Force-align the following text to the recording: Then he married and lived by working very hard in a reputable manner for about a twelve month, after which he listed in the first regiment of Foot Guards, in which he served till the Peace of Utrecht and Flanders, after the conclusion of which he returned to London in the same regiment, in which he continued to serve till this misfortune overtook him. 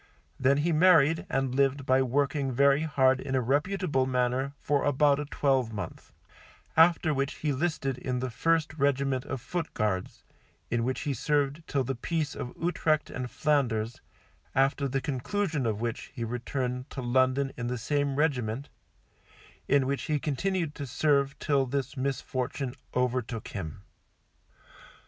Then 0.39 0.57
he 0.57 0.71
married 0.71 1.27
and 1.29 1.53
lived 1.53 1.85
by 1.85 2.01
working 2.01 2.51
very 2.51 2.81
hard 2.81 3.19
in 3.19 3.35
a 3.35 3.39
reputable 3.39 4.07
manner 4.07 4.53
for 4.59 4.83
about 4.83 5.19
a 5.19 5.25
twelve 5.25 5.71
month, 5.71 6.11
after 6.75 7.13
which 7.13 7.35
he 7.35 7.53
listed 7.53 7.99
in 7.99 8.17
the 8.17 8.31
first 8.31 8.73
regiment 8.73 9.25
of 9.25 9.39
Foot 9.39 9.71
Guards, 9.75 10.23
in 10.71 10.83
which 10.83 11.01
he 11.01 11.13
served 11.13 11.61
till 11.67 11.83
the 11.83 11.93
Peace 11.93 12.33
of 12.33 12.51
Utrecht 12.59 13.11
and 13.11 13.29
Flanders, 13.29 14.01
after 14.55 14.87
the 14.87 15.01
conclusion 15.01 15.67
of 15.67 15.81
which 15.81 16.11
he 16.15 16.23
returned 16.23 16.89
to 16.89 17.01
London 17.03 17.51
in 17.55 17.67
the 17.67 17.77
same 17.77 18.15
regiment, 18.15 18.69
in 19.67 19.85
which 19.85 20.05
he 20.05 20.17
continued 20.19 20.73
to 20.73 20.87
serve 20.87 21.37
till 21.37 21.67
this 21.67 21.95
misfortune 21.95 22.73
overtook 22.95 23.49
him. 23.49 23.83